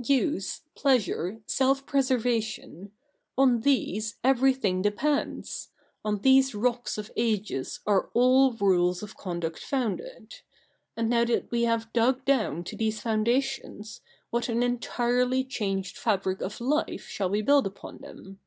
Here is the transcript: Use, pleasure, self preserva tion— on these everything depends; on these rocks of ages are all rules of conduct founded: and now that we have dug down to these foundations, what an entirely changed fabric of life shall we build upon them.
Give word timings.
Use, 0.00 0.60
pleasure, 0.76 1.40
self 1.44 1.84
preserva 1.84 2.40
tion— 2.40 2.92
on 3.36 3.62
these 3.62 4.14
everything 4.22 4.80
depends; 4.80 5.70
on 6.04 6.20
these 6.20 6.54
rocks 6.54 6.98
of 6.98 7.10
ages 7.16 7.80
are 7.84 8.08
all 8.14 8.52
rules 8.52 9.02
of 9.02 9.16
conduct 9.16 9.58
founded: 9.58 10.36
and 10.96 11.10
now 11.10 11.24
that 11.24 11.50
we 11.50 11.64
have 11.64 11.92
dug 11.92 12.24
down 12.24 12.62
to 12.62 12.76
these 12.76 13.00
foundations, 13.00 14.00
what 14.30 14.48
an 14.48 14.62
entirely 14.62 15.42
changed 15.42 15.98
fabric 15.98 16.42
of 16.42 16.60
life 16.60 17.08
shall 17.08 17.28
we 17.30 17.42
build 17.42 17.66
upon 17.66 17.98
them. 17.98 18.38